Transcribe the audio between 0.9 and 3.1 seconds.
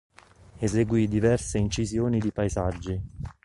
diverse incisioni di paesaggi.